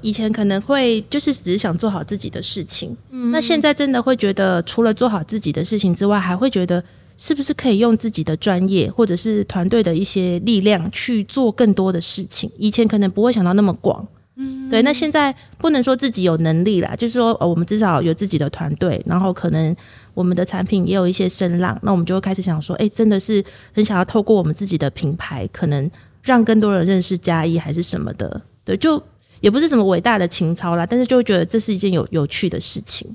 [0.00, 2.96] 以前可能会就是只是想做好自己的事情，
[3.32, 6.82] 那现在真的会觉得，除了做好自己的事情之外，还会觉得
[7.16, 12.50] 是不是可以用自己的专业或者是团队的一些力量去做更多的事情？
[12.56, 14.06] 以前可能不会想到那么广，
[14.36, 14.82] 嗯，对。
[14.82, 19.74] 那现在不能说自己有能力啦，就是说，哦，我们至少有自己的团队，然后可能
[20.14, 25.90] 我们的产品也有一些声浪，那我们就会开始想说，哎，真的是很想要透过我们自己的品牌，可能
[26.22, 29.02] 让更多人认识嘉义还是什么的，对，就。
[29.40, 33.14] 也不是什么伟大的情操啦，但是就会觉得这是一件有有趣的事情。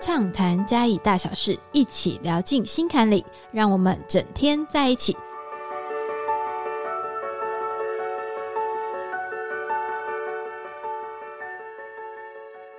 [0.00, 5.16] 畅谈嘉义大小事，一起聊进心坎里，让我们整天在一起。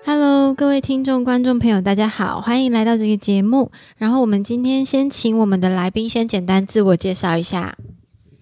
[0.06, 3.72] Hello，各位听众、观众朋友，大家好，欢迎来到这个节目。
[3.98, 7.78] 然后我们今天先请我们的来宾先简单自我介绍一下，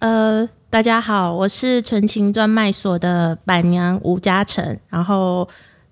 [0.00, 0.50] 呃。
[0.74, 5.48] 大家好，我是纯情专卖所的板娘吴嘉诚，然后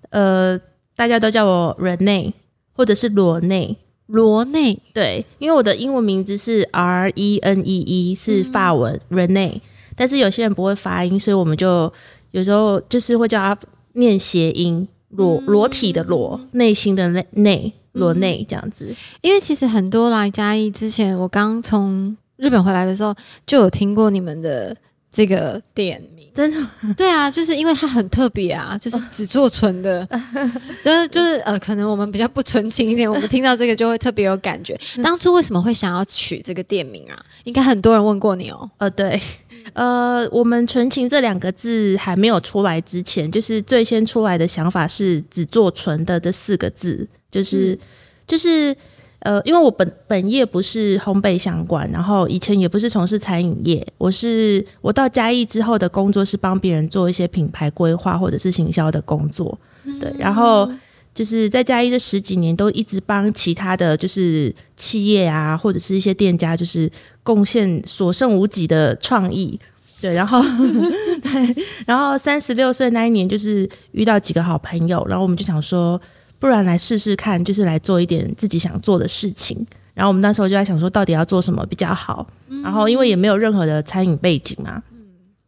[0.09, 0.59] 呃，
[0.93, 2.33] 大家都叫我 Rene
[2.73, 9.61] 或者是罗内，罗内对，因为我的英文名字是 R E N E E，是法文 Rene，
[9.95, 11.89] 但是有些人不会发音，所以我们就
[12.31, 13.57] 有时候就是会叫他
[13.93, 18.93] 念谐音，裸裸体的裸，内心的内内罗内这样子。
[19.21, 22.17] 因为其实很多来嘉义之前，我刚从。
[22.37, 24.75] 日本回来的时候就有听过你们的
[25.11, 26.57] 这个店名，真的
[26.97, 30.07] 对啊，就是因为它很特别啊，就是只做纯的，
[30.81, 34.75] 就是就是呃，可能我们比较不纯情一点，我们听到这个就会特别有感觉。
[35.03, 37.25] 当初为什么会想要取这个店名啊？
[37.43, 38.67] 应该很多人问过你哦。
[38.79, 39.21] 呃，对，
[39.73, 47.77] 呃，我们纯情这两个字还没有出来之前，就是最先出来的想法是只做纯的这四个字，就是
[48.25, 48.75] 就是。
[49.23, 59.57] 呃，因为我本本业不是烘焙相关，然后以前也不是从事餐饮业，我是我到嘉义之后的工作是帮别人做一些品牌规划或者是行销的工作，
[59.97, 60.69] 对，然后
[61.15, 66.91] 就是在嘉义这十几年都一直帮其他的就是企业啊或者是一些店家就是
[67.23, 69.57] 贡献所剩无几的创意，
[70.01, 70.41] 对，然后
[71.23, 75.97] 对，然后三十六岁那一年就是遇到几个好朋友，然后我们就想说。
[76.43, 79.65] 不然来试试看，就是来做一点自己想做的事情。
[79.93, 82.27] 然后我们那时候就在想说，到底要做什么比较好。
[82.61, 84.83] 然后因为也没有任何的餐饮背景嘛，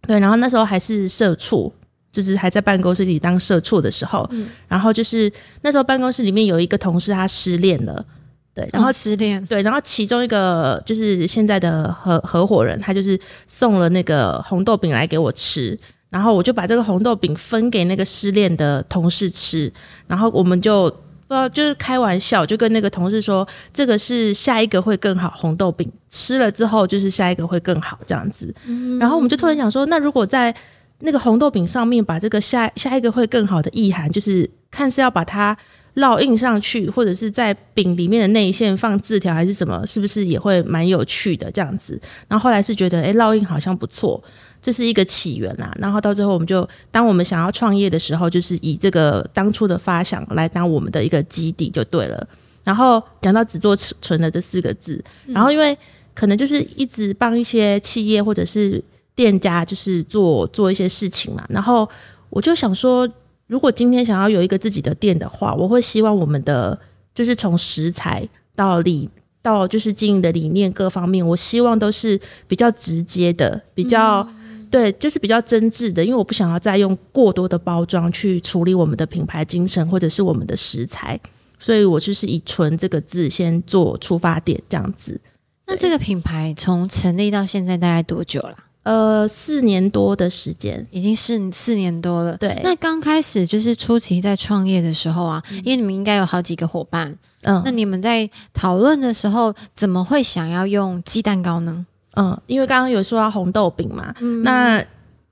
[0.07, 0.17] 对。
[0.21, 1.69] 然后那时候还是社畜，
[2.13, 4.25] 就是还在办公室里当社畜的时候。
[4.69, 5.29] 然后就是
[5.63, 8.05] 那时候办公室里面有一个同事他失恋了，
[8.53, 8.69] 对。
[8.71, 9.61] 然后失恋，对。
[9.61, 15.77] 然后其中一个就是现在的合合伙人，他就是送了那个红豆饼来给我吃。
[16.09, 19.71] 然后我就把这个红豆饼分给那个失恋的同事吃，
[20.07, 20.89] 然后我们就
[21.27, 28.53] 不知道就是开玩笑，就跟那个同事说，这个是下一个会更好红豆饼，吃了之后就是下一个会更好这样子。
[28.99, 30.55] 然后我们就突然想说，那如果在
[30.99, 35.57] 那个红豆饼上面把这个下下一个会更好的意涵，就是看是要把它
[35.95, 41.99] 烙印上去，或者是在饼里面的内馅放字条还是什么，是不是也会蛮有趣的这样子？
[42.27, 44.23] 然后后来是觉得，哎，烙印好像不错。
[44.65, 52.27] 这是一个起源啦，然后到最后我们就，当我们想要创业的时候，就是以这个当初的发想来当我们的一个基地就对了。
[52.63, 55.77] 然后讲到只做纯的这四个字，然后因为
[56.15, 58.83] 可能就是一直帮一些企业或者是
[59.13, 61.87] 店家就是做做一些事情嘛，然后
[62.31, 63.07] 我就想说，
[63.45, 66.75] 如果今天想要有一个自己的店的话，我会希望我们的
[67.13, 69.07] 就是从食材到理
[69.43, 74.27] 到就是经营的理念各方面，我希望都是比较直接的，比较。
[74.75, 81.17] 对，就是比较真挚的，因为我不想要再用过多的包装去处理我们的品牌精神或者是我们的食材，
[81.57, 85.17] 所以我就是以“纯”这个字先做出发点，这样子。
[85.65, 88.57] 那这个品牌从成立到现在大概多久了？
[88.83, 92.35] 呃，四年多的时间，已经是四年多了。
[92.35, 101.85] 对，那刚开始就是初期在创业的时候啊，因为你们应该有好几个伙伴，嗯，那你们在讨论的时候，怎么会想要用鸡蛋糕呢？
[102.15, 104.43] 嗯，因为刚刚有说到红豆饼嘛，嗯。
[104.43, 104.83] 那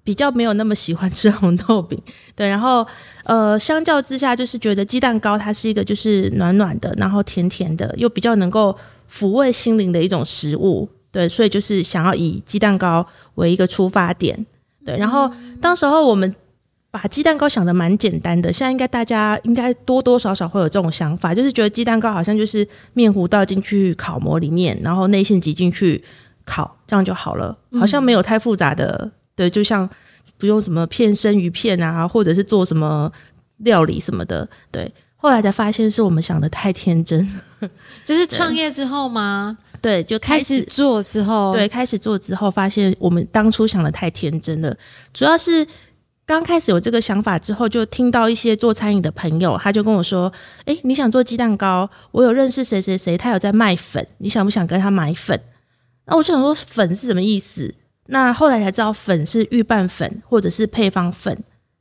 [0.05, 1.97] 比较没有那么喜欢吃红豆饼，
[2.35, 2.85] 对，然后
[3.23, 8.77] 呃，相较之下，就是觉得鸡蛋糕它是一个就是暖暖的，然后甜甜的，又比较能够
[9.09, 14.45] 抚慰心灵的一种食物，对，所以就是想要以鸡蛋糕为一个出发点，
[14.85, 15.31] 对，然后
[15.61, 16.35] 当时候我们
[16.91, 26.03] 把鸡蛋糕想的蛮简单的，现在应该大家应该多多少少会有这种想法，就是觉得鸡蛋糕好像就是面糊倒进去烤模里面，然后内馅挤进去。
[26.45, 29.89] 烤这样就好了，好像没有太复杂的，对，就像
[30.37, 33.11] 不用什么片生鱼片啊，或者是做什么
[33.57, 34.91] 料理什么的，对。
[35.15, 37.25] 后来才发现是我们想的太天真，
[38.03, 39.57] 就是创业之后吗？
[39.81, 44.75] 对，就开始做之后，对，开始做之后，发现我们当初想的太天真了。
[45.13, 45.65] 主要是
[46.25, 50.29] 刚开始有这个想法之后，就听到一些做餐饮的朋友，他就跟我说
[50.65, 51.89] ：“诶，你想做鸡蛋糕？
[52.11, 55.39] 我有认识谁谁谁，他有在卖粉，你想不想跟他买粉？”
[56.05, 57.73] 那我就想说，粉是什么意思？
[58.07, 61.37] 那后来才知道，粉是预拌粉或者是配方粉。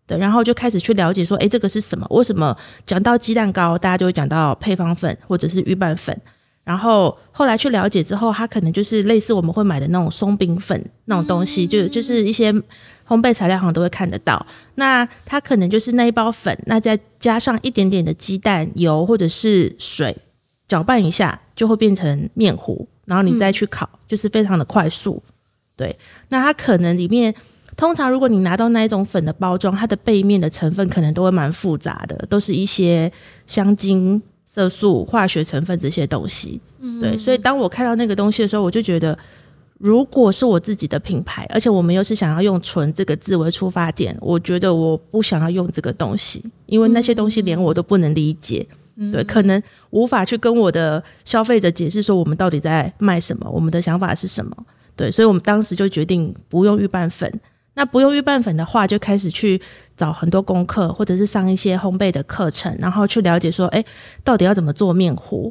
[0.06, 2.06] 对，然后就开始去了解说，哎，这个是什么？
[2.10, 6.16] 为什么讲到鸡蛋糕，大家就会讲到配方粉或者是预拌粉？
[6.64, 14.44] 然后后来去了解之后，它可能就是类似我们会买的那种松饼粉那种东西，就就是一些烘焙材料好像都会看得到。
[14.76, 20.16] 那它可能就是那一包粉，那再加上一点点的鸡蛋油或者是水，
[20.68, 25.22] 搅拌一下就会变成面糊，然后你再去烤，就是非常的快速。
[25.76, 25.96] 对，
[26.28, 27.32] 那它可能里面
[27.76, 33.12] 通常如果你拿到那一种粉的包装，它的背面的成分可能都会蛮复杂的，都是一些
[33.46, 34.20] 香精。
[34.44, 36.60] 色素、化学成分这些东西，
[37.00, 39.18] 对，所以当我看到那个东西的时候，我就觉得，
[39.78, 48.66] 如果是我自己的品牌，而且我们又是想要用“纯”这个字为出发点，我觉得我不想要用这个东西，因为那些东西连我都不能理解，
[49.12, 54.56] 对，可能无法去跟我的消费者解释说我们到底在卖什么，我们的想法是什么，
[54.94, 57.40] 对，所以我们当时就决定不用预拌粉。
[57.74, 59.58] 那不用预拌粉的话，就开始去
[59.96, 63.82] 找很多功课，或者是上一些烘焙的课程，然后去了解说，哎，
[64.22, 65.50] 到底要怎么做面糊。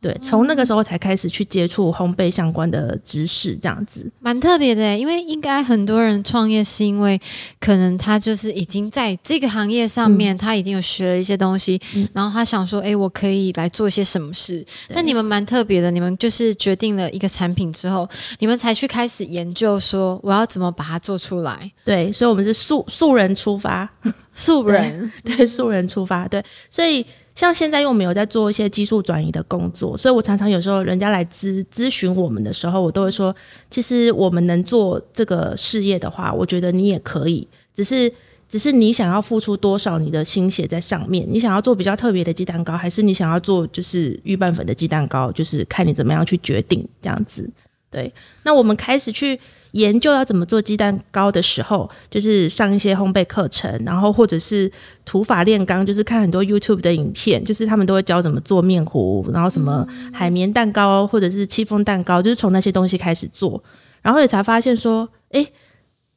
[0.00, 4.98] 对，从那个时候才开始去接触烘焙相关的知识，这样子蛮特别的。
[4.98, 7.20] 因为应该很多人创业是因为
[7.60, 11.78] 可能他就是已经在这个行业上面，他已经有学了一些东西，
[12.14, 14.64] 然后他想说，哎，我可以来做些什么事。
[14.88, 18.08] 那你们蛮特别的，你们就是决定了一个产品之后，
[18.38, 21.70] 你们才去开始研究说我要怎么把它做出来。
[21.84, 23.86] 对，所以我们是素素人出发，
[24.34, 27.04] 素人 对素人出发，对，所以。
[27.40, 33.34] 像现在，因为我们有在做一些技术转移的工作，所以我常常有时候人家来咨咨询我们的时候，我都会说，
[33.70, 38.12] 其实我们能做这个事业的话，我觉得你也可以，只是
[38.46, 47.48] 只是你想要付出多少你的心血在上面，你想要做比较特别的鸡蛋糕，还是你想要做就是预拌粉的鸡蛋糕，就是看你怎么样去决定这样子。
[47.90, 48.12] 对，
[48.42, 49.40] 那我们开始去。
[49.72, 54.70] 研究要怎么做鸡蛋糕的时候，就是上一些烘焙课程，然后或者是
[55.04, 63.62] 土法炼钢，就是看很多 YouTube 的影片，就是他们都会教怎么做面糊，然后什么海绵蛋糕或者是戚风蛋糕，就是从那些东西开始做，
[64.02, 65.46] 然后也才发现说，哎，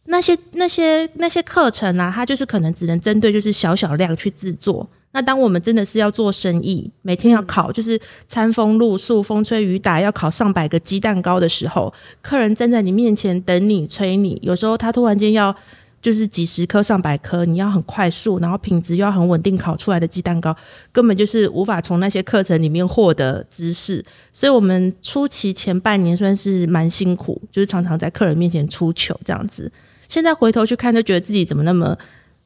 [0.05, 4.89] 那些那些那些课程啊，它就是可能只能针对就是小小量去制作。
[5.13, 15.55] 那当我们真的是要做生意，每天要烤，就是餐风露宿、风吹雨打，要烤上百个鸡蛋糕的时候，客人站在你面前等你催你，有时候他突然间要
[16.01, 20.53] 就是几十颗、上百颗，你要很快速，然后品质又要很稳定烤出来的鸡蛋糕，
[20.91, 24.03] 根本就是无法从那些课程里面获得知识。
[24.33, 29.71] 所以，我们初期前半年算是蛮辛苦，就是常常在客人面前出糗这样子。
[30.09, 31.97] 现在回头去看，就觉得自己怎么那么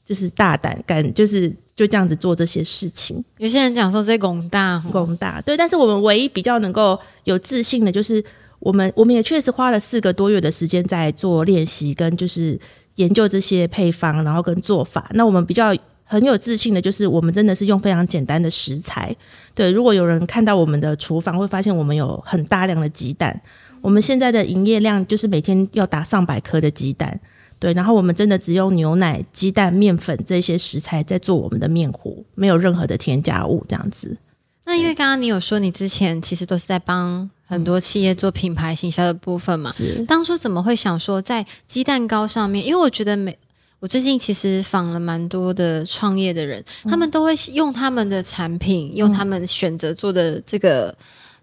[0.08, 1.54] 就是大胆，敢就是。
[1.78, 3.24] 就这样子做这些事情。
[3.38, 5.56] 有些人讲说这功大功大，对。
[5.56, 8.26] 但是我们唯一比较能够有自信的，就是
[8.58, 12.60] 我们我们也确实花了四个多月的时间在做练习，跟就是
[12.96, 15.08] 研究这些配方，然后跟做法。
[15.14, 15.72] 那我们比较
[16.04, 19.16] 很有自信的，就是我们真的是用非常简单的食材。
[19.54, 23.40] 对，如果有人看到我们的厨房，会发现我们有很大量的鸡蛋。
[23.84, 27.20] 我们现在的营业量就是每天要打上百颗的鸡蛋。
[27.60, 34.18] 对，然后我们真的只用牛奶、鸡蛋、面粉这些食材在做我们的面糊，没有任何的添加物，这样子。
[34.66, 39.72] 那因为刚刚你有说，你之前其实都是在帮很多企业做品牌行销的部分嘛？
[39.72, 40.04] 是。
[40.06, 42.66] 当初怎么会想说在鸡蛋糕上面？
[42.66, 43.38] 因为我觉得每
[43.80, 50.96] 我最近其实访了蛮多的创业的人，他们都会用他们的产品，用他们选择做的这个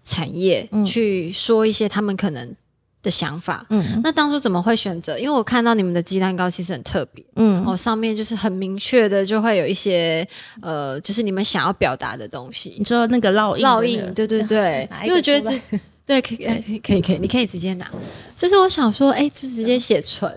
[0.03, 2.55] 产业去说一些他们可能。
[3.05, 5.17] 的想法，嗯，那当初怎么会选择？
[5.19, 10.27] 因为我看到你们的鸡蛋糕其实很特别，嗯，哦，上面就是很明确的，就会有一些
[10.61, 12.75] 呃，就是你们想要表达的东西。
[12.79, 17.89] 你说那个烙印烙印，对对对， 因为我觉得这对可以可以可以，你可以直接拿。
[18.35, 20.31] 就是我想说，哎，就直接写纯。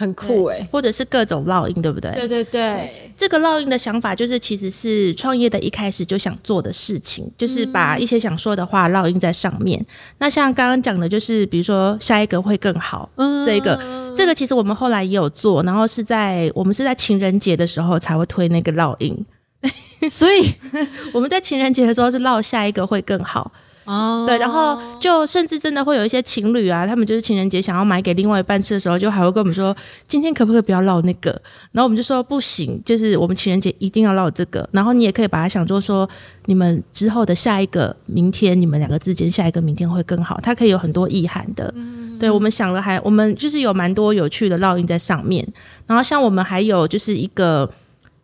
[0.00, 2.10] 很酷哎，或者是各种烙印，对不对？
[2.12, 9.84] 对对对，这个烙印的想法就是，其实是创业的一开始就想做的事情，就是把一些想说的话烙印在上面。
[10.16, 13.78] 那像刚刚讲的，就是比如说下一个会更好，嗯这个
[14.16, 19.26] 这个其实我们后来也有做，然后是在我们是在情人节的时候才会推那个烙印，
[20.08, 20.50] 所以
[21.12, 23.52] 我们在情人节的时候是烙下一个会更好。
[23.90, 31.30] 哦，对，然后就甚至真的会有一些情侣啊，他们就是情人节想要买给另外一半吃的时候，就还会跟我们说，今天可不可以不要烙那个？
[31.72, 34.68] 然后我们就说不行，就是我们情人节一定要烙这个。
[34.70, 36.08] 然后你也可以把它想做说，
[36.44, 41.74] 你们之后的下一个明天，你们两个之间下一个明天会更好，它可以有很多意涵的。
[42.20, 45.44] 对，我们想了还，我们就是有蛮多有趣的烙印在上面。
[45.88, 47.68] 然后像我们还有就是一个。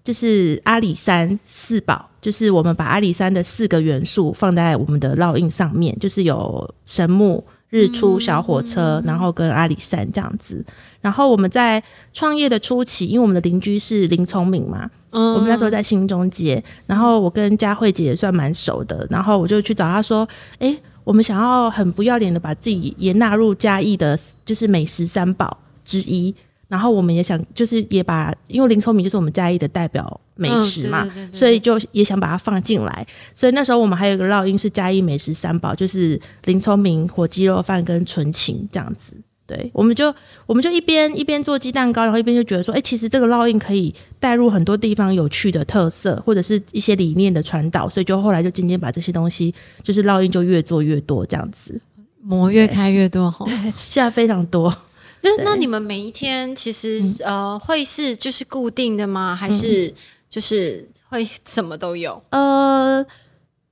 [0.06, 10.64] 就是阿里山四宝，就是我们把阿里山的四个元素放在我们的烙印上面，就是有神木、日出、小火车，然后跟阿里山这样子。
[11.00, 11.82] 然后我们在
[12.12, 20.28] 创业的初期，因为我们的邻居是林聪明嘛，嗯，我们那时候在新中街，然后我跟佳慧姐也算蛮熟的，然后我就去找她说，
[20.60, 26.32] 哎，我们想要很不要脸的把自己也纳入嘉义的，就是美食三宝之一。
[26.68, 33.06] 然后我们也想，就是也把，因为林聪明就是我们嘉义的代表美食嘛，所以就也想把它放进来。
[33.34, 39.14] 所以那时候我们还有一个烙印是嘉义美食三宝，就是林聪明火鸡肉饭跟纯情这样子。
[39.46, 40.12] 对，我们就
[40.44, 47.88] 我们就一边一边做鸡蛋糕，然后一边就觉得说，哎，其实这个烙印可以带入很多地方有趣的特色，或者是一些理念的传导。
[47.88, 49.54] 所以就后来就渐渐把这些东西，
[49.84, 51.80] 就是烙印就越做越多这样子，
[52.20, 53.46] 模越开越多哈，
[53.76, 54.76] 现在非常多。
[55.20, 59.34] 就那你们每一天其实呃会是就是固定的吗？
[59.34, 59.92] 还是
[60.28, 62.22] 就是会什么都有？
[62.30, 63.04] 呃，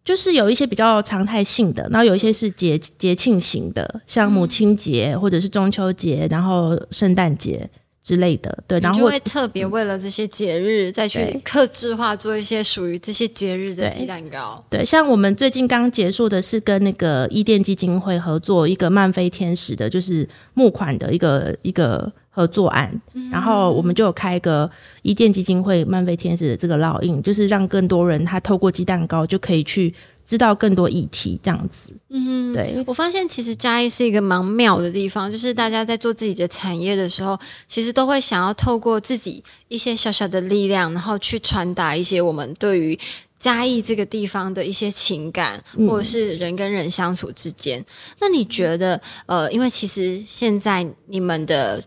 [0.05, 7.71] 就是有一些比较常态性的，然后有一些是节节庆型的，像母亲节或者是中秋节，然后圣诞节。
[8.04, 14.62] 之类的，对，然后就会特别为了这些节日再去克制化做一些属于这些节日的鸡蛋糕。
[14.68, 22.92] 对，像我们最近刚结束的是跟那个伊甸基金会合作一个漫飞天使的，就是募款的一个一个合作案，
[23.32, 24.70] 然后我们就有开一个
[25.00, 29.94] 伊甸基金会漫飞天使的这个烙印，就是让更多人他透过鸡蛋糕就可以去。
[30.25, 31.93] 知道更多议题，这样子。
[32.09, 42.99] 嗯，对我发现其实嘉义是一个蛮妙的地方，就是大家在做自己的产业的时候，其实都会想要透过自己一些小小的力量，然后去传达一些我们对于
[43.38, 47.85] 嘉义这个地方的一些情感，或者是人跟人相处之间。
[48.21, 51.83] 那你觉得，呃，因为其实现在你们的。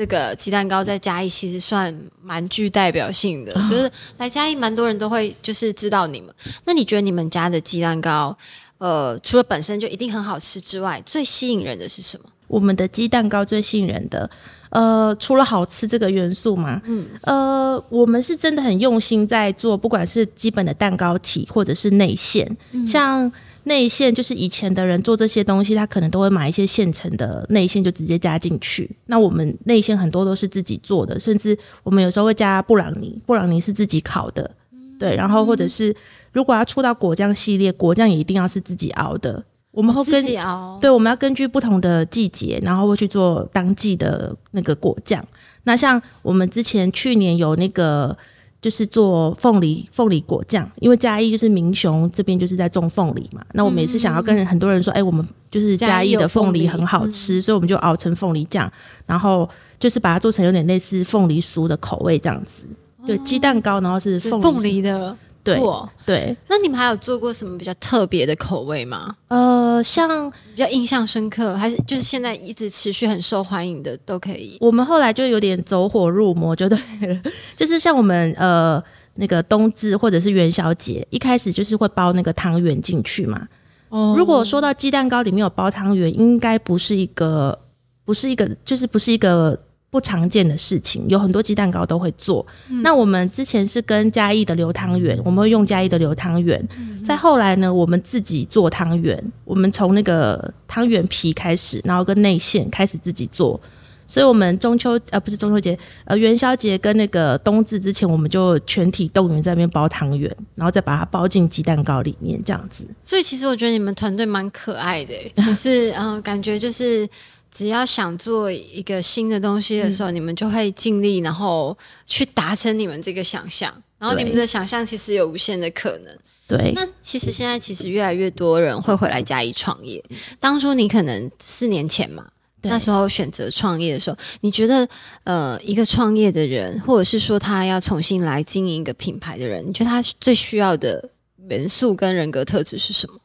[0.00, 6.34] 这个鸡蛋糕在嘉义其实算蛮具代表性的，就是来嘉义蛮多人都会就是知道你们。
[6.64, 8.34] 那你觉得你们家的鸡蛋糕，
[8.78, 12.24] 呃，除了本身就一定很好吃之外，最吸引人的是什么？
[12.46, 14.30] 我们的鸡蛋糕最吸引人的，
[14.70, 22.56] 呃，除了好吃这个元素嘛，嗯，呃，我们是真的很用心在做，不管是基本的蛋糕体或者是内馅，
[22.88, 23.30] 像。
[23.64, 28.90] 内馅就是以前的人做这些东西，他可能都会买一些现成的内馅，就直接加进去。
[29.06, 34.50] 那我们内馅很多都是自己做的，甚至我们有时候会加布朗尼，布朗尼是自己烤的，
[34.98, 35.14] 对。
[35.14, 35.94] 然后或者是
[36.32, 39.42] 如果要出到果酱系列，果酱也一定要是自己熬的。
[39.72, 45.24] 我们会自己熬，对，我们要根据不同的季节，然后会去做当季的那个果酱。
[45.64, 48.16] 那像我们之前去年有那个。
[48.60, 53.42] 就是做凤梨凤梨果酱，因为嘉义就是明雄这边就是在种凤梨嘛。
[53.52, 58.70] 那我们也是想要跟很多人说，哎，我们就是嘉义的凤梨很好吃，所以我们就熬成凤梨酱，
[59.06, 59.48] 然后
[59.78, 62.66] 就是把它做成有点类似凤梨酥的口味这样子，
[63.06, 65.16] 对鸡蛋糕，然后是凤梨的。
[65.42, 65.58] 对
[66.04, 69.16] 对，那你们还有做过什么比较特别的口味吗？
[69.28, 74.58] 呃，像比较印象深刻，还是就是现在一直持续很受欢迎的都可以。
[74.60, 77.20] 我们后来就有点走火入魔，就对了，
[77.56, 78.82] 就是像我们呃
[79.14, 83.48] 那个冬至或者是元宵节，一开始就是会包那个汤圆进去嘛。
[83.88, 87.58] 哦，如果说到鸡蛋糕里面有包汤圆，应该不是一个，
[88.04, 89.58] 不是一个，就是不是一个。
[89.90, 92.46] 不常见的事情，有很多鸡蛋糕都会做。
[92.82, 96.64] 那我们之前是跟嘉义的流汤圆，我们会用嘉义的流汤圆。
[97.04, 103.60] 再后来呢，我们自己做汤圆，我们从那个汤圆皮开始，然后跟内馅开始自己做。
[104.06, 112.84] 所以，我们中秋呃不是中秋节，呃元宵节跟那个冬至之前，我们就全体动员在那边包汤圆，然后再把它包进鸡蛋糕里面，这样子。
[113.02, 117.08] 所以，其实我觉得你们团队蛮可爱的， 就是嗯，感觉就是。
[117.50, 121.76] 只要想做一个新的东西的时候，你们就会尽力，然后
[122.06, 123.72] 去达成你们这个想象。
[123.98, 126.16] 然后你们的想象其实有无限的可能。
[126.46, 126.72] 对。
[126.74, 130.02] 那其实现在其实越来越多人会回来加以创业。
[130.38, 132.26] 当初你可能四年前嘛，
[132.62, 134.88] 那时候选择创业的时候，你觉得
[135.24, 141.10] 呃，一个创业的人，或者是说他要重新来经营一个品牌的人，你觉得他最需要的
[141.48, 143.18] 元素跟人格特质是什么？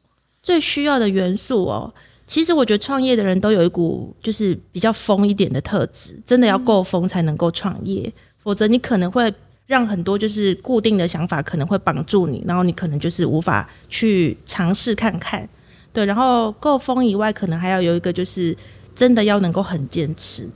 [0.43, 1.93] 最需要的元素哦。
[2.27, 9.31] 其实我觉得创业的人都有一股就是比较疯一点的特质，真的要够疯才能够创业，否则你可能会
[9.67, 15.47] 让很多就是固定的想法可能会绑住你，然后你可能就是无法去尝试看看。
[15.93, 18.55] 对，然后够疯以外，可能还要有一个就是
[18.95, 20.47] 真的要能够很坚持。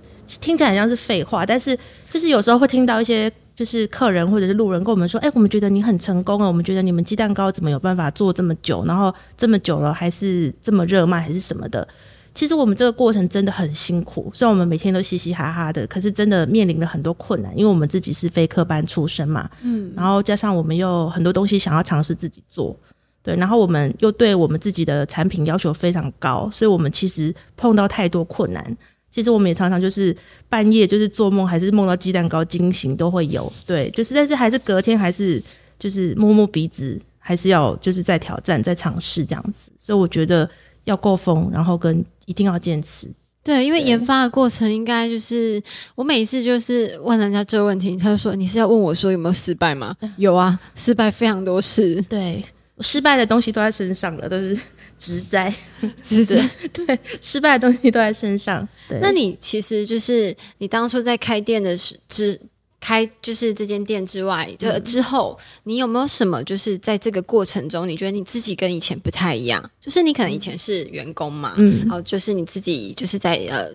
[0.42, 1.78] 听起来好像是废话，但是
[2.12, 11.86] 就是有时候会听到一些就是客人或者是路人跟我们说：“哎，我们觉得你很成功了，我们觉得你们鸡蛋糕怎么有办法做这么久，然后这么久了还是这么热卖，还是什么的。”
[12.34, 22.74] 其实我们这个过程真的很辛苦，虽然我们每天都嘻嘻哈哈的，可是真的面临了很多困难，因为我们自己是非科班出身嘛，嗯，然后加上我们又很多东西想要尝试自己做，
[23.22, 28.78] 对，然后我们又对我们自己的产品要求非常高，所以我们其实碰到太多困难。
[29.12, 30.16] 其实我们也常常就是
[30.48, 33.52] 半夜就是做梦，还是梦到鸡蛋糕惊醒都会有。
[33.66, 35.42] 对，就是但是还是隔天还是
[35.80, 39.72] 就是摸摸鼻子，还是要就是在挑战、在尝试这样子。
[39.78, 40.50] 所以我觉得
[40.84, 43.08] 要够疯，然后跟一定要坚持。
[43.44, 45.60] 对，因为研发的过程应该就是
[45.96, 49.96] 我每一次就是问人家这个问题，他就说你是要问我说有没有失败吗？
[50.18, 52.00] 有啊，失败非常多次。
[52.04, 52.44] 对，
[52.82, 54.56] 失败的东西都在身上了，都是。
[55.00, 55.52] 直灾，
[56.04, 58.68] 直灾， 对，失败的东西都在身上。
[58.88, 62.40] 对，那你其实就是你当初在开店的时之
[62.82, 69.72] 开，就是这间店之外，就之后，你有没有什么就是在这个过程中，你觉得你自己跟以前不太一样？
[69.80, 73.72] 就是你可能以前是员工嘛，嗯，然后就是你自己就是在呃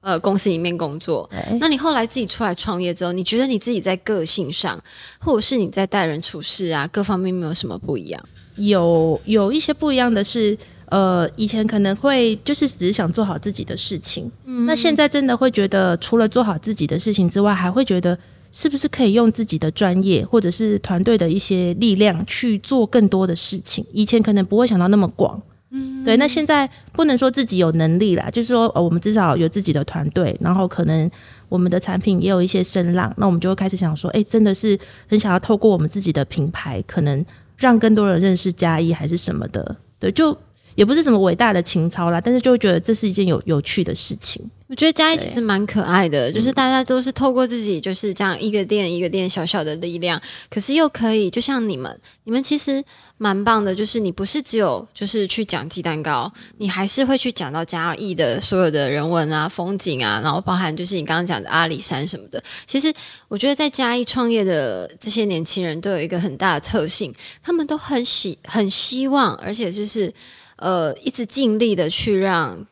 [0.00, 1.28] 呃公司里面工作，
[1.60, 4.82] 那你后来自己出来创业之后，你觉得你自己在个性上，
[5.18, 8.28] 或者是你在待人处事啊各方面，没有什么不一样？
[8.56, 14.30] 有有一些不一样的是，呃，以前可能会就是只是想做好自己的事情，
[14.66, 18.16] 那现在真的会觉得，除了做好自己的事情之外，还会觉得
[18.52, 23.84] 是不是可以用自己的专业或者是团队的一些力量去做更多的事情。
[23.92, 26.16] 以前可能不会想到那么广，嗯，对。
[26.16, 31.10] 那现在不能说自己有能力啦，就是说，呃，我们至少有自己的团队，然后可能
[31.48, 37.26] 我们的产品也有一些声浪，那我们就会开始想说，哎，真的是很想要透过我们自己的品牌，可能。
[37.56, 40.36] 让更多人认识嘉义还是什么的，对，就
[40.74, 44.42] 也不是什么伟大的情操啦，但是就会觉得这是一件有有趣的事情。
[44.68, 50.20] 我觉得嘉义其实蛮可爱的，就是大家都是透过自己就是这样一个店一个店小小的力量，
[50.50, 52.84] 可是又可以就像你们，你们其实。
[53.18, 62.42] 蛮棒的，就是你不是只有就是去讲鸡蛋糕，你还是会去讲到嘉义的所有的人文啊、风景啊，然后包含就是你刚刚讲的阿里山什么的。
[62.66, 62.92] 其实
[63.28, 70.12] 我觉得在嘉义创业的这些年轻人都有一个很大的特性，他们都很喜很希望，而且就是
[70.56, 72.66] 呃一直尽力的去让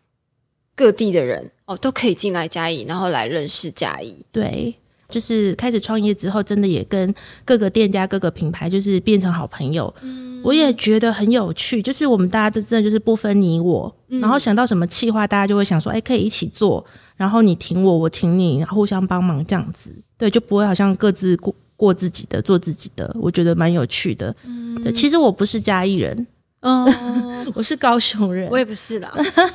[0.75, 4.25] 各地的人哦都可以进来嘉义，然后来认识嘉义。
[4.31, 4.75] 对。
[5.09, 7.15] 就是开始创业之后，真的也跟
[7.45, 9.93] 各个店家、各个品牌，就是变成好朋友。
[10.03, 11.83] 嗯，我也觉得很有趣。
[11.83, 16.85] 就是我们大家都真的就是不分你我，然后想到什么计划，大家就会想说，哎，可以一起做。
[17.17, 19.95] 然后你挺我，我挺你，互相帮忙这样子。
[20.19, 23.15] 对，就不会好像各自过过自己的，做自己的。
[23.21, 24.35] 我觉得蛮有趣的。
[24.45, 26.27] 嗯，其实我不是嘉义人。
[26.65, 26.87] 哦，
[27.55, 29.13] 我是高雄人，我也不是啦。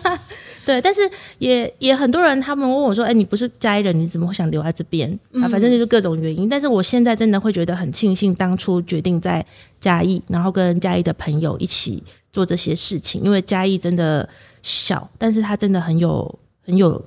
[0.64, 1.02] 对，但是
[1.40, 5.10] 也也很多人，他们问我说：“哎，你不是嘉义人，你怎么会想留在这边？”
[5.42, 6.48] 啊，反正就是各种原因。
[6.48, 9.44] 但是我现在真的会觉得很庆幸，当初决定在
[9.80, 13.24] 嘉义，然后跟嘉义的朋友一起做这些事情。
[13.24, 14.30] 因为嘉义真的
[14.62, 17.04] 小，但是它真的很有很有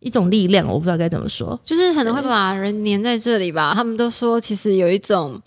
[0.00, 3.72] 一种力量，我不知道该怎么说，就是可能会把人黏在这里吧。
[3.72, 5.40] 他们都说，其实有一种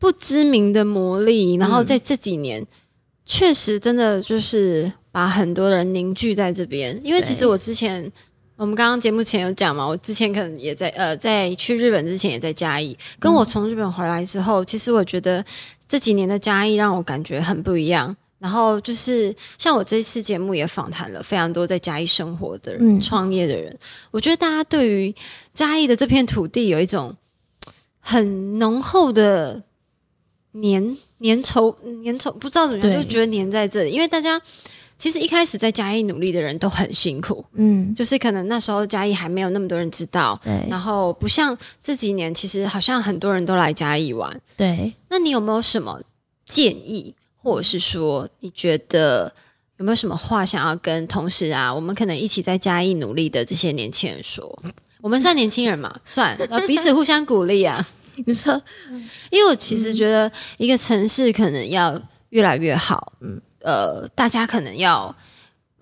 [0.00, 2.66] 不知名的魔力，然后在这几年。
[3.24, 7.00] 确实，真的就是把很多人凝聚在这边。
[7.04, 8.10] 因为其实我之前，
[8.56, 12.96] 我们刚刚节目前有讲嘛，我之前可能也在呃，在去日本之前也在嘉义。
[13.18, 15.44] 跟我从日本回来之后，其实我觉得
[15.88, 18.16] 这几年的嘉义让我感觉很不一样。
[18.38, 23.78] 然后就是像我这次节目也访谈了非常多在嘉义生活的人、创业的人，
[24.10, 25.14] 我觉得大家对于
[25.54, 27.14] 嘉义的这片土地有一种
[28.00, 29.62] 很浓厚的
[30.52, 30.96] 黏。
[31.22, 31.72] 粘稠
[32.04, 33.92] 粘稠，不知道怎么样，就觉得粘在这里。
[33.92, 34.42] 因为大家
[34.98, 40.66] 其实一开始在嘉义努力的人都很辛苦，嗯，就是可能那时候嘉义还没有那么多人知道，对。
[40.68, 44.92] 然后不像这几年，其实好像很多人都来嘉义玩，对。
[45.10, 46.02] 那你有没有什么
[46.44, 49.32] 建议，或者是说你觉得
[49.76, 54.60] 有没有什么话想要跟同事啊，我们可能一起在嘉义努力的这些年轻人说？
[55.00, 56.36] 我们算年轻人嘛，算，
[56.66, 57.86] 彼此互相鼓励啊。
[58.26, 58.60] 你说，
[59.30, 65.14] 因为我其实觉得一个城市可能要越来越好，嗯，呃，大家可能要，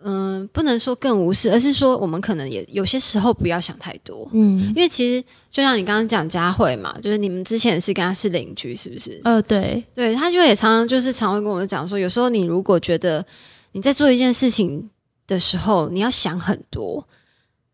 [0.03, 9.21] 嗯，不能说更无视，而是说我们可能也有些时候不要想太多，嗯，因为其实就像你刚刚讲佳慧嘛，就是你们之前是跟他是邻居，是不是？
[9.25, 13.25] 呃，对，对，他就也常常就是常会跟我讲说，有时候你如果觉得
[13.73, 14.89] 你在做一件事情
[15.27, 17.07] 的时候，你要想很多。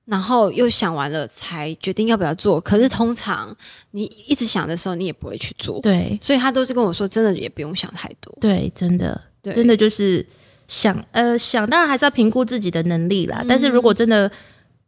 [0.06, 3.54] 然后又想完了才决定要不要做，可是通常
[3.90, 5.80] 你一直想的时候，你也不会去做。
[5.80, 8.36] 对，所以他都是跟我说，真的也不用想太多。
[8.40, 10.24] 对，真的，真的就是
[10.68, 13.44] 想呃想，当然还是要评估自己的能力啦。
[13.48, 14.30] 但是如果真的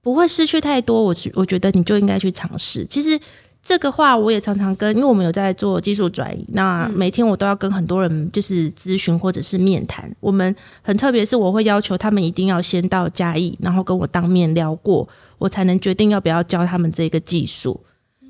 [0.00, 2.86] 不会失去太多，我我觉得你就应该去尝试。
[2.86, 3.20] 其实。
[3.68, 10.10] 这个话我也常常跟，因为我们有在做技术转移，那每天我都要跟很多人就是咨询或者是面谈。
[10.20, 17.78] 我们很特别，是我会要求他们一定要先到嘉义，然后跟我当面聊过，我才能决定要不要教他们这个技术。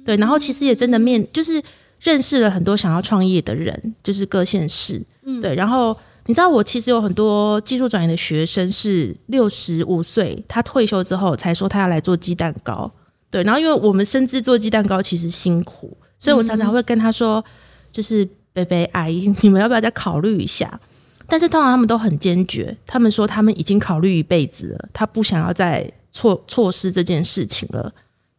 [0.05, 1.62] 对，然后其实也真的面就是
[2.01, 5.01] 认识了很多想要创业的人，就是各县市。
[5.24, 5.55] 嗯，对。
[5.55, 5.96] 然后
[6.27, 12.90] 你知道，我其实有很多技术转移的学生是六十五岁，他退休之后才说他要来做鸡蛋糕。
[13.31, 17.45] 对，然后因为我们深知做鸡蛋糕其实辛苦，所以我常常会跟他说，
[17.93, 20.81] 就是贝贝阿姨，你们要不要再考虑一下？
[21.27, 27.93] 但是通常他们都很坚决，他们说他们已经考虑一辈子了，他不想要再错错失这件事情了。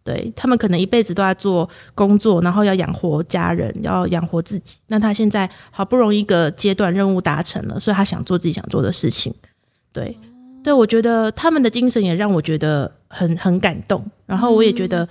[0.04, 4.78] 对他们可能一辈子都在做工作，然后要养活家人，要养活自己。
[4.88, 9.32] 那他现在好不容易一个阶段任务达成了，所以他想做自己想做的事情。
[9.94, 10.18] 对。
[10.64, 14.04] 对，我觉得他们的精神也让我觉得很很感动。
[14.26, 15.08] 然后我也觉得，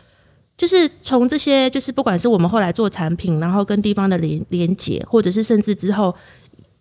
[0.57, 6.15] 就是从这些，就是不管是我们后来做产品，然后跟地方的连连接，或者是甚至之后。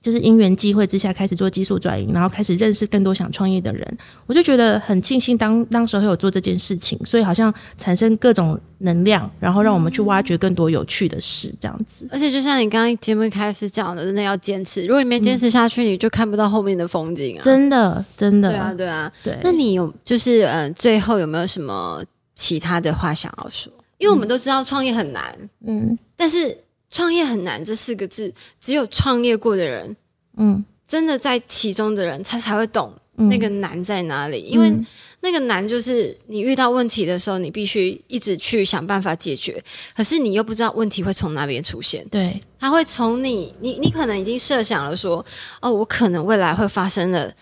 [0.07, 3.85] 就是因缘机会之下开始做技术转移，然后开始认识更多想创业的人，
[4.25, 12.07] 我就觉得很庆幸当当时候有做这件事情，所以好像产生各种能量，然后让我们去挖掘更多有趣的事，这样子。
[12.09, 17.43] 而且就像你刚刚节目一开始讲的，真的要坚持，如果你没坚持下去，你就看不到后面的风景啊！
[17.43, 19.37] 真的，真的，对啊，对啊，对。
[19.43, 22.01] 那你有就是嗯，最后有没有什么
[22.33, 23.69] 其他的话想要说？
[23.97, 26.57] 因为我们都知道创业很难，嗯，但是。
[26.89, 29.95] 创业很难这四个字，只有创业过的人，
[30.37, 34.39] 嗯，真的在其中的人，他才会懂那个难在哪里。
[34.41, 34.73] 因为
[35.21, 39.63] 那个难就是你遇到问题的时候，你必须一直去想办法解决，
[39.95, 42.07] 可是你又不知道问题会从哪边出现。
[42.09, 45.25] 对，他会从你，你，你可能已经设想了说，
[45.61, 47.35] 哦，我可能未来会发生的。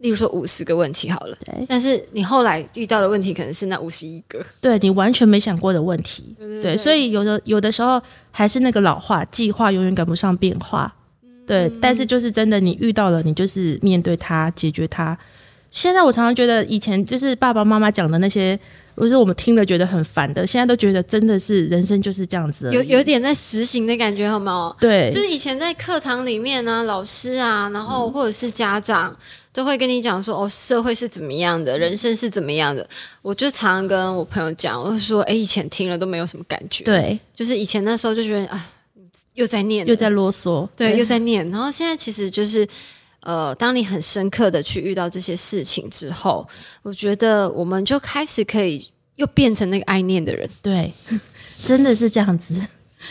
[0.00, 10.92] 例如说五十个问题好了，对，但是你后来遇到的问题可能是那五十一个，对你完全没想过的问题，对，所以有的有的时候还是那个老话，计划永远赶不上变化，
[11.46, 15.16] 对，但是就是真的，你遇到了，你就是面对它，解决它。
[15.70, 18.58] 现在我常常觉得，以前就是爸爸妈妈讲的那些，
[19.00, 24.76] 不是我们听了觉得很烦的，现在都觉得真的是人生就是这样子，有有点在实行的感觉，好吗？
[24.78, 29.16] 对，就是以前在课堂里面呢，老师啊，然后或者是家长。
[29.52, 32.88] 都会跟你讲说哦，社会是怎么样的，人生是怎么样的。
[33.20, 36.84] 我就常常跟我朋友讲，我说，哎，以前听了都没有什么感觉。
[36.84, 38.70] 对，就是以前那时候就觉得啊，
[39.34, 41.50] 又在念，又在啰嗦，对，又在念。
[41.50, 42.64] 然后现在其实就是，
[43.20, 46.46] 呃，当你很深刻的去遇到这些事情之后，
[46.82, 50.48] 我觉得我们就开始可以又变成那个爱念的人。
[50.62, 50.92] 对，
[51.62, 52.54] 真的是这样子。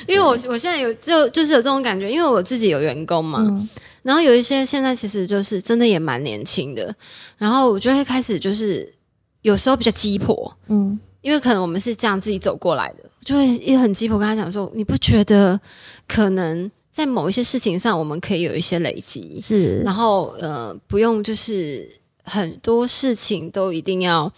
[0.08, 3.68] 因为我我现在有就就是有这种感觉，因为我自己有员工嘛。
[4.02, 6.96] 然后有一些现在其实就是真的也蛮年轻的，
[7.38, 8.92] 然后我就会开始就是
[9.42, 15.60] 有时候比较鸡婆，嗯，因为可能我们是这样自己走过来的，就会也很鸡婆跟他讲说，你不觉得
[16.08, 21.90] 可能在某一些事情上我们可以有一些累积，是，然后呃不用就是
[22.24, 24.30] 很多事情都一定要。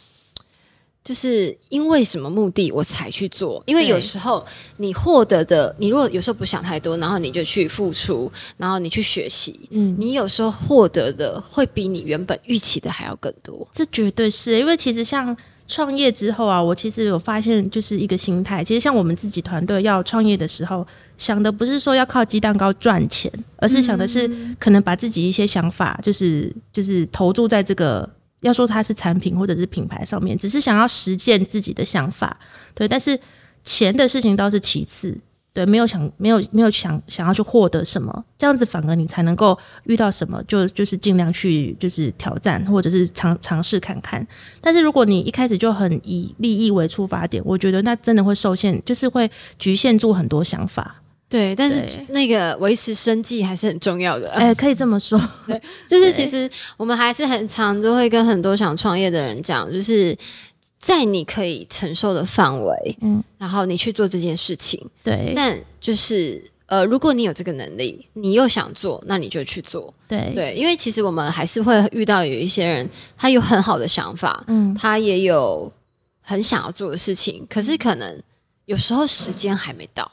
[1.04, 3.64] 就是因为什么目的我才去做？
[3.66, 4.46] 因为有时候
[4.78, 13.68] 你获得的，你如果有时候不想太多，然后你就去付出，然后你去学习，嗯，你有时候获得的会比你原本预期的还要更多。
[13.72, 15.36] 这绝对是因为其实像
[15.68, 18.64] 创业之后啊，我其实有发现就是一个心态。
[18.64, 20.86] 其实像我们自己团队要创业的时候，
[21.22, 28.10] 想的不是说要靠鸡蛋糕赚钱，而是想的是可能把自己一些想法，就是就是投注在这个。
[28.42, 32.36] 要说它是产品或者是品牌上面，只是想要实践自己的想法，
[32.74, 32.88] 对。
[32.88, 33.16] 但是
[33.64, 35.16] 钱的事情倒是其次，
[35.54, 44.28] 对，没有想没有没有想想要去获得什么，这样子反而你才能够遇到什么，就就是尽量去就是挑战或者是尝尝试看看。
[44.60, 49.30] 但是如果你一开始就很以利益为出发点，我觉得那真的会受限，就是会
[49.60, 51.01] 局限住很多想法。
[51.32, 54.30] 对，但是那个维持生计还是很重要的。
[54.32, 55.18] 哎，可以这么说。
[55.48, 60.14] 对，就是其实我们还是很常都会跟很多想创业的人讲，就是
[60.78, 64.86] 在你可以承受的范围，嗯，然后你去做这件事情。
[65.02, 69.94] 对，但就是呃，如果你有这个能力，你又想做，那你就去做。
[70.10, 75.72] 对对，因为其实我们还是会遇到有一些人，他有很好的想法，嗯，他也有
[76.20, 78.22] 很想要做的事情，可是可能
[78.66, 80.12] 有时候时间还没到。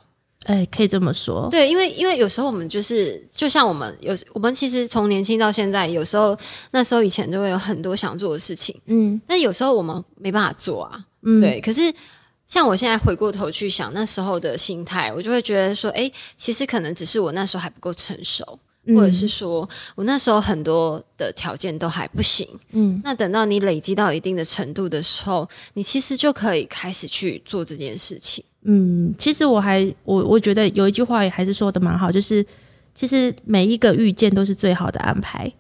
[0.48, 1.46] 哎，可以这么说。
[1.50, 6.34] 对，因为因为有时候我们就是，就像我们有我们其实从年轻到现在，有时候
[6.70, 11.60] 那时候以前就会有很多想做的事情，嗯，但有时候我们没办法做啊，嗯，对。
[11.60, 11.92] 可是
[12.46, 28.42] 像我现在回过头去想那时候的心态，我就会觉得说，哎，其实可能只是我那时候还不够成熟，或者是说我那时候很多的条件都还不行，嗯那等到你累积到一定的程度的时候，你其实就可以开始去做这件事情。
[28.70, 32.44] 嗯，其实我还我我觉得有一句话也还是说的蛮好，就是
[32.94, 35.50] 其实每一个遇见都是最好的安排。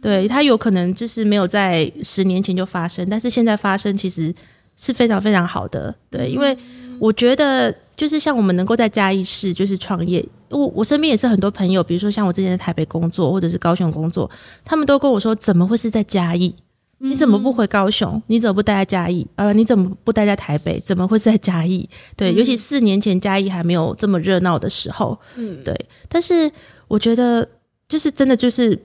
[0.00, 4.34] 对，它有可能就是没有在十年前就发生，但是现在发生其实
[4.78, 5.94] 是非常非常好的。
[6.10, 6.56] 对，因为
[6.98, 14.30] 我觉得就是像我们能够在嘉义市就是创业，我我身边也是很多朋友，比如说像我之前在台北工作或者是高雄工作，
[14.64, 16.54] 他们都跟我说，怎么会是在嘉义？
[16.98, 18.22] 你怎么不回高雄？
[18.28, 19.26] 你怎么不待在嘉义？
[19.36, 20.80] 呃，你怎么不待在台北？
[20.80, 21.88] 怎么会是在嘉义？
[22.16, 25.74] 对，尤其四年前嘉义还没有这么热闹的时候，嗯，对。
[26.08, 26.50] 但是
[26.88, 27.46] 我觉得，
[27.88, 28.78] 就是真的就是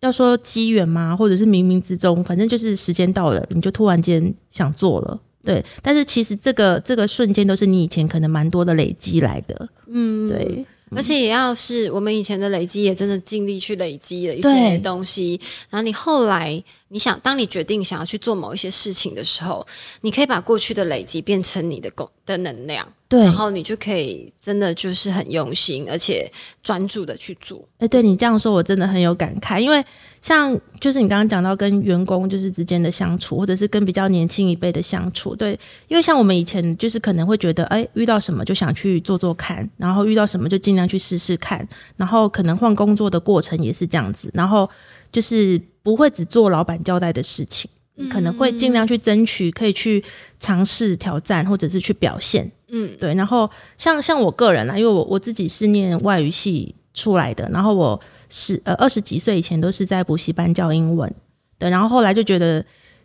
[0.00, 5.20] 要说机缘嘛，或者是冥冥之中，反正就是时间到了，你就突然间想做了。
[5.44, 10.64] 对，但是其实这个这个瞬间都是你以前可能蛮多的累积来的，嗯，对，
[10.96, 15.38] 而且也要是我们以前的累积，也真的尽力去累积了一些东西。
[15.68, 19.66] 然后你后来，你想，当你决定想要去做某一些事情的时候，
[20.02, 26.30] 你可以把过去的累积变成你的功的能量，对，然后你就可以真的就是很用心，而且
[26.62, 27.66] 专注的去做。
[27.78, 29.84] 哎，对你这样说，我真的很有感慨，因为
[30.20, 41.66] 像就是你刚刚讲到跟员工就是之间的相处，或者是跟比较年轻一辈的相处，对，因为像我们以前就是可能会觉得，哎，遇到什么就想去做做看，然后遇到什么就尽量去试试看，
[41.96, 44.68] 然后可能换工作的过程也是这样子，然后
[45.10, 47.70] 就是不会只做老板交代的事情，
[48.10, 50.02] 可能会尽量去争取，可以去
[50.40, 52.50] 尝试挑战，或者是去表现。
[52.70, 61.14] 嗯，对，然后像像我个人啊，因为我我自己是念外语系出来的，然后我是呃二十几岁以前都是在补习班教英文，
[61.58, 62.64] 对，然后后来就觉得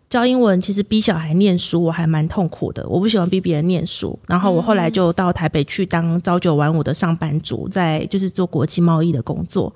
[0.09, 9.71] 教英文其实逼小孩念书我还蛮痛苦的，我不喜欢逼别人念书，然后我后来就到台北去当朝九晚五的上班族，在就是做国际贸易的工作。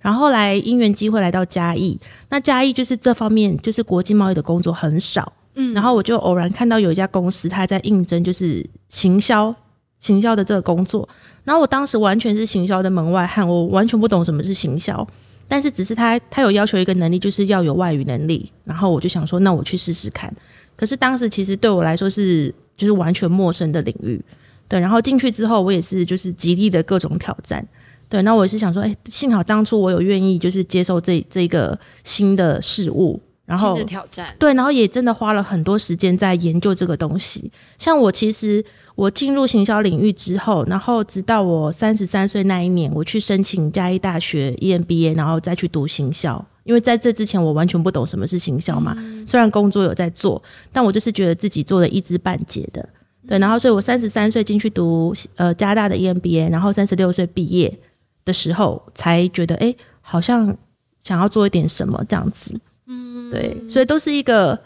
[0.00, 9.54] 然后后来因缘机会来到嘉义，那嘉义就是这方面就是国际贸易的工作很少，嗯然后我就偶然看到有一家公司，他在应征就是行销
[10.00, 11.08] 行销的这个工作。
[11.44, 15.06] 然后我当时完全是行销的门外汉，我完全不懂什么是行销。
[15.50, 18.52] 但是只是他他有要求一个能力，就是要有外语能力。
[18.64, 20.30] 然后我就想说，那我去试试看。
[20.76, 24.22] 可是当时其实对我来说是就是完全陌生的领域，
[24.68, 24.78] 对。
[24.78, 27.66] 然后进去之后，我也是就是极力的各种挑战，
[28.08, 28.22] 对。
[28.22, 34.34] 那我也是想说，哎，幸好当初我有愿意就是接受这这个新的事物，然后新的挑战。
[34.38, 37.50] 对，然后也真的花了很多时间在研究这个东西。
[37.76, 46.44] 像我其实我进入行销领域之后，然后直到我三十三岁那一年，我去申请嘉义大学 E EMBA，然后再去读行销。
[46.64, 48.94] 因为在这之前，我完全不懂什么是行销嘛。
[49.26, 52.86] 虽然工作有在做，但我就是觉得自己做的一知半解的。
[53.26, 57.74] 对，然后所以我三十三岁进去读呃加大的 EMBA，然后三十六岁毕业
[58.28, 60.54] 的时候，才觉得哎，好像
[61.02, 62.52] 想要做一点什么这样子。
[62.86, 64.58] 嗯，对，所以都是一个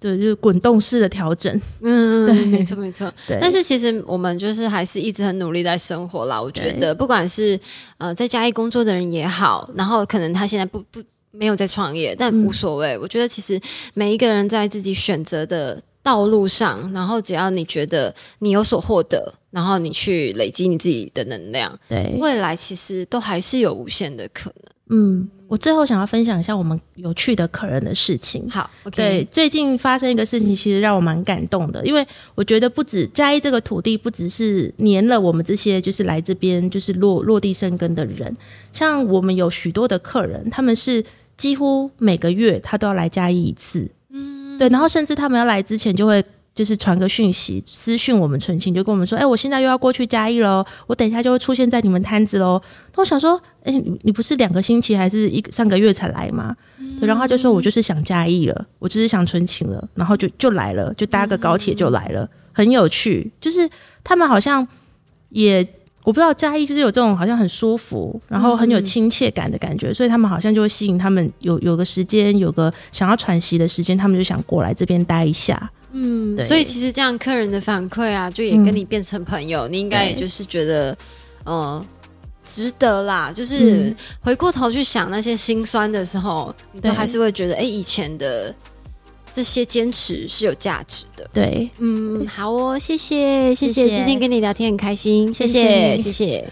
[0.00, 1.60] 对，就是滚动式的调整。
[1.80, 3.10] 嗯，对没错没错。
[3.28, 6.42] 对，但是其实我们就是还是一直很努力在生活啦。
[6.42, 7.58] 我觉得不管是
[7.98, 11.00] 呃在嘉义工作的人也好，然后可能他现在不不
[11.30, 12.98] 没有在创业，但嗯无所谓。
[12.98, 13.60] 我觉得其实
[13.94, 24.64] 每一个人在自己选择的道路上，然后只要你觉得你有所获得，然后你去累积你自己的能量，对，未来其实都还是有无限的可能。
[24.90, 28.46] 嗯，我最后想要分享一下我们有趣的客人的事情。
[28.50, 38.36] 好，OK，对，最近发生一个事情，其实让我蛮感动的，因为我觉得不止嘉义这个土地，不只是黏了我们这些就是来这边就是落落地生根的人，
[38.74, 41.02] 像我们有许多的客人，他们是
[41.38, 43.88] 几乎每个月他都要来嘉义一次，
[44.54, 46.24] 嗯，对，然后甚至他们要来之前就会。
[46.54, 52.62] 就是传个讯息，私讯我们澄清，就跟我们说，哎、我现在又要过去嘉义喽，我等一下就会出现在你们摊子喽。
[52.94, 56.54] 那我想说，哎、你你不是两个星期还是一上个月才来吗？
[57.00, 63.28] 对，然后他就说我就是想嘉义了，我就是想纯情了，然后就就来了，就搭个高铁就来了，很有趣。
[63.40, 63.68] 就是
[64.04, 64.64] 他们好像
[65.30, 65.68] 也
[66.04, 75.70] 我不知道嘉义就是有这种好像很舒服，然后很有亲切感的感觉，所以他们好像就会吸引他们有有个时间，有个想要喘息的时间，他们就想过来这边待一下。
[75.92, 80.96] 嗯，所以其实这样客人的反馈啊，就也跟你变成朋友，你应该也就是觉得，
[81.44, 81.86] 呃，
[82.44, 83.32] 值得啦。
[83.32, 83.96] 就是嗯。
[84.20, 88.54] 回过头去想那些心酸的时候，你都还是会觉得，哎，以前的
[89.34, 91.28] 这些坚持是有价值的。
[91.32, 96.48] 对，嗯，好哦，谢谢，谢谢，今天跟你聊天很开心，谢谢谢，谢谢谢。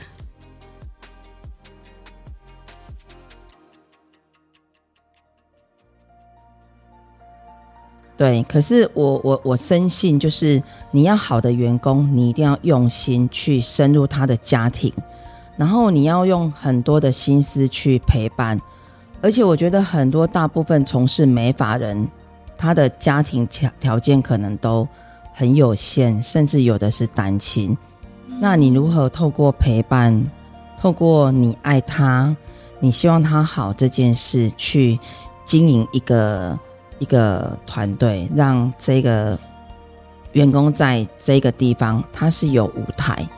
[8.16, 14.92] 对，可是我我我深信，就是你要好的员工，你一定要用心去深入他的家庭，
[15.56, 18.60] 然后你要用很多的心思去陪伴，
[19.20, 22.08] 而且我觉得很多大部分从事美发人，
[22.62, 24.86] 他的家庭条条件可能都
[25.34, 27.76] 很有限，甚至有的是单亲。
[28.38, 30.24] 那你如何透过陪伴，
[30.78, 32.36] 透过你爱他，
[32.78, 34.96] 你希望他好这件事，去
[35.44, 36.56] 经营一个
[37.00, 39.36] 一个团队，让这个
[40.30, 43.28] 员工在这个地方他是有舞台。